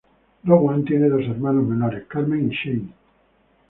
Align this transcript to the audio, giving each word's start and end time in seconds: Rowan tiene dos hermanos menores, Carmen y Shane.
Rowan 0.43 0.83
tiene 0.83 1.09
dos 1.09 1.21
hermanos 1.27 1.63
menores, 1.63 2.05
Carmen 2.07 2.51
y 2.51 2.55
Shane. 2.55 2.91